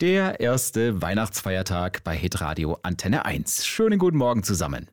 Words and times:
Der 0.00 0.38
erste 0.38 1.02
Weihnachtsfeiertag 1.02 2.04
bei 2.04 2.14
Hitradio 2.16 2.78
Antenne 2.84 3.24
1. 3.24 3.66
Schönen 3.66 3.98
guten 3.98 4.16
Morgen 4.16 4.44
zusammen. 4.44 4.88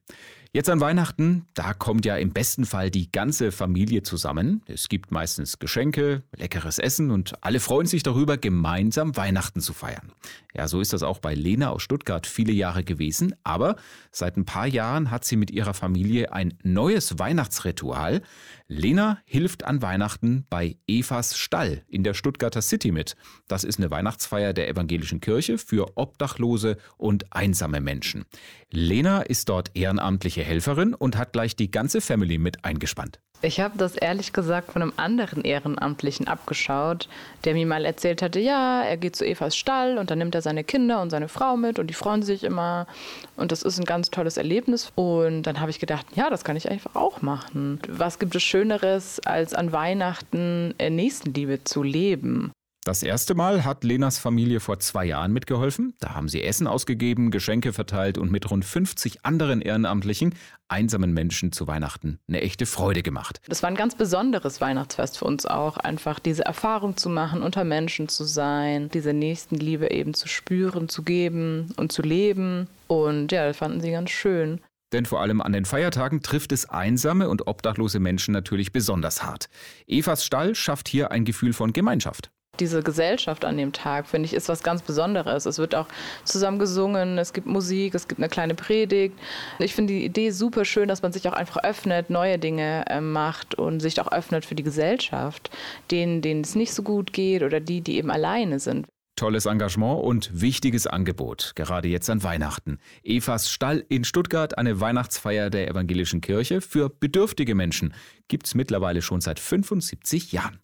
Jetzt 0.55 0.69
an 0.69 0.79
Weihnachten, 0.79 1.47
da 1.53 1.73
kommt 1.73 2.05
ja 2.05 2.15
im 2.15 2.31
besten 2.31 2.63
Fall 2.63 2.89
die 2.89 3.11
ganze 3.11 3.51
Familie 3.51 4.03
zusammen. 4.03 4.61
Es 4.67 4.87
gibt 4.87 5.11
meistens 5.11 5.59
Geschenke, 5.59 6.23
leckeres 6.33 6.79
Essen 6.79 7.11
und 7.11 7.33
alle 7.43 7.59
freuen 7.59 7.87
sich 7.87 8.03
darüber, 8.03 8.37
gemeinsam 8.37 9.17
Weihnachten 9.17 9.59
zu 9.59 9.73
feiern. 9.73 10.13
Ja, 10.55 10.69
so 10.69 10.79
ist 10.79 10.93
das 10.93 11.03
auch 11.03 11.19
bei 11.19 11.35
Lena 11.35 11.71
aus 11.71 11.81
Stuttgart 11.83 12.25
viele 12.25 12.53
Jahre 12.53 12.85
gewesen. 12.85 13.35
Aber 13.43 13.75
seit 14.11 14.37
ein 14.37 14.45
paar 14.45 14.65
Jahren 14.65 15.11
hat 15.11 15.25
sie 15.25 15.35
mit 15.35 15.51
ihrer 15.51 15.73
Familie 15.73 16.31
ein 16.31 16.53
neues 16.63 17.19
Weihnachtsritual. 17.19 18.21
Lena 18.69 19.19
hilft 19.25 19.65
an 19.65 19.81
Weihnachten 19.81 20.45
bei 20.49 20.77
Evas 20.87 21.37
Stall 21.37 21.83
in 21.89 22.05
der 22.05 22.13
Stuttgarter 22.13 22.61
City 22.61 22.93
mit. 22.93 23.17
Das 23.49 23.65
ist 23.65 23.79
eine 23.79 23.91
Weihnachtsfeier 23.91 24.53
der 24.53 24.69
evangelischen 24.69 25.19
Kirche 25.19 25.57
für 25.57 25.97
Obdachlose 25.97 26.77
und 26.95 27.33
einsame 27.33 27.81
Menschen. 27.81 28.23
Lena 28.71 29.21
ist 29.21 29.49
dort 29.49 29.71
ehrenamtliche 29.75 30.44
Helferin 30.45 30.93
und 30.93 31.17
hat 31.17 31.33
gleich 31.33 31.55
die 31.55 31.71
ganze 31.71 31.99
Family 31.99 32.37
mit 32.37 32.63
eingespannt. 32.63 33.19
Ich 33.41 33.59
habe 33.59 33.77
das 33.77 33.95
ehrlich 33.95 34.33
gesagt 34.33 34.71
von 34.71 34.81
einem 34.81 34.93
anderen 34.95 35.43
Ehrenamtlichen 35.43 36.27
abgeschaut, 36.27 37.09
der 37.43 37.53
mir 37.53 37.65
mal 37.65 37.85
erzählt 37.85 38.21
hatte, 38.21 38.39
ja, 38.39 38.81
er 38.81 38.97
geht 38.97 39.15
zu 39.15 39.25
Evas 39.25 39.55
Stall 39.55 39.97
und 39.97 40.09
dann 40.09 40.19
nimmt 40.19 40.33
er 40.35 40.41
seine 40.41 40.63
Kinder 40.63 41.01
und 41.01 41.09
seine 41.09 41.27
Frau 41.27 41.57
mit 41.57 41.77
und 41.77 41.87
die 41.87 41.93
freuen 41.93 42.23
sich 42.23 42.43
immer 42.43 42.87
und 43.35 43.51
das 43.51 43.61
ist 43.61 43.77
ein 43.77 43.85
ganz 43.85 44.09
tolles 44.09 44.37
Erlebnis. 44.37 44.91
Und 44.95 45.43
dann 45.43 45.59
habe 45.59 45.69
ich 45.69 45.79
gedacht, 45.79 46.05
ja, 46.15 46.29
das 46.29 46.43
kann 46.43 46.55
ich 46.55 46.71
einfach 46.71 46.95
auch 46.95 47.21
machen. 47.21 47.79
Was 47.87 48.19
gibt 48.19 48.35
es 48.35 48.43
Schöneres, 48.43 49.19
als 49.25 49.53
an 49.53 49.71
Weihnachten 49.71 50.73
Nächstenliebe 50.79 51.63
zu 51.63 51.83
leben? 51.83 52.51
Das 52.85 53.01
erste 53.01 53.33
Mal 53.33 53.65
hat 53.65 53.83
Lenas 53.83 54.19
Familie 54.19 54.59
vor 54.59 54.77
zwei 54.77 55.05
Jahren 55.05 55.33
mitgeholfen. 55.33 55.95
Da 55.99 56.13
haben 56.13 56.29
sie 56.29 56.43
Essen 56.43 56.67
ausgegeben, 56.67 57.31
Geschenke 57.31 57.73
verteilt 57.73 58.19
und 58.19 58.31
mit 58.31 58.51
rund 58.51 58.63
50 58.63 59.25
anderen 59.25 59.61
Ehrenamtlichen 59.61 60.35
einsamen 60.67 61.11
Menschen 61.11 61.51
zu 61.51 61.65
Weihnachten 61.65 62.19
eine 62.27 62.41
echte 62.41 62.67
Freude 62.67 63.01
gemacht. 63.01 63.41
Das 63.47 63.63
war 63.63 63.71
ein 63.71 63.75
ganz 63.75 63.95
besonderes 63.95 64.61
Weihnachtsfest 64.61 65.17
für 65.17 65.25
uns 65.25 65.47
auch, 65.47 65.77
einfach 65.77 66.19
diese 66.19 66.45
Erfahrung 66.45 66.95
zu 66.95 67.09
machen, 67.09 67.41
unter 67.41 67.63
Menschen 67.63 68.07
zu 68.07 68.23
sein, 68.23 68.89
diese 68.89 69.13
Nächstenliebe 69.13 69.89
eben 69.89 70.13
zu 70.13 70.27
spüren, 70.27 70.87
zu 70.87 71.01
geben 71.01 71.73
und 71.77 71.91
zu 71.91 72.03
leben. 72.03 72.67
Und 72.85 73.31
ja, 73.31 73.47
das 73.47 73.57
fanden 73.57 73.81
sie 73.81 73.89
ganz 73.89 74.11
schön. 74.11 74.61
Denn 74.93 75.07
vor 75.07 75.21
allem 75.21 75.41
an 75.41 75.53
den 75.53 75.65
Feiertagen 75.65 76.21
trifft 76.21 76.51
es 76.51 76.69
einsame 76.69 77.29
und 77.29 77.47
obdachlose 77.47 77.99
Menschen 77.99 78.31
natürlich 78.31 78.71
besonders 78.71 79.23
hart. 79.23 79.49
Evas 79.87 80.23
Stall 80.23 80.53
schafft 80.53 80.87
hier 80.87 81.09
ein 81.09 81.25
Gefühl 81.25 81.53
von 81.53 81.73
Gemeinschaft. 81.73 82.29
Diese 82.59 82.83
Gesellschaft 82.83 83.45
an 83.45 83.57
dem 83.57 83.71
Tag, 83.73 84.07
finde 84.07 84.27
ich, 84.27 84.33
ist 84.33 84.49
was 84.49 84.63
ganz 84.63 84.81
Besonderes. 84.81 85.45
Es 85.45 85.57
wird 85.57 85.75
auch 85.75 85.87
zusammen 86.23 86.59
gesungen, 86.59 87.17
es 87.17 87.33
gibt 87.33 87.47
Musik, 87.47 87.95
es 87.95 88.07
gibt 88.07 88.19
eine 88.19 88.29
kleine 88.29 88.55
Predigt. 88.55 89.17
Ich 89.59 89.75
finde 89.75 89.93
die 89.93 90.05
Idee 90.05 90.31
super 90.31 90.65
schön, 90.65 90.87
dass 90.87 91.01
man 91.01 91.13
sich 91.13 91.27
auch 91.27 91.33
einfach 91.33 91.63
öffnet, 91.63 92.09
neue 92.09 92.39
Dinge 92.39 92.85
äh, 92.87 93.01
macht 93.01 93.55
und 93.55 93.79
sich 93.79 93.99
auch 94.01 94.11
öffnet 94.11 94.45
für 94.45 94.55
die 94.55 94.63
Gesellschaft, 94.63 95.49
denen, 95.91 96.21
denen 96.21 96.41
es 96.41 96.55
nicht 96.55 96.73
so 96.73 96.83
gut 96.83 97.13
geht 97.13 97.43
oder 97.43 97.59
die, 97.59 97.81
die 97.81 97.97
eben 97.97 98.11
alleine 98.11 98.59
sind. 98.59 98.87
Tolles 99.15 99.45
Engagement 99.45 100.03
und 100.03 100.41
wichtiges 100.41 100.87
Angebot, 100.87 101.53
gerade 101.55 101.87
jetzt 101.87 102.09
an 102.09 102.21
Weihnachten. 102.23 102.79
Evas 103.01 103.49
Stall 103.49 103.85
in 103.87 104.03
Stuttgart, 104.03 104.57
eine 104.57 104.81
Weihnachtsfeier 104.81 105.49
der 105.49 105.69
evangelischen 105.69 106.19
Kirche 106.19 106.59
für 106.59 106.89
bedürftige 106.89 107.55
Menschen, 107.55 107.93
gibt 108.27 108.45
es 108.45 108.55
mittlerweile 108.55 109.01
schon 109.01 109.21
seit 109.21 109.39
75 109.39 110.33
Jahren. 110.33 110.59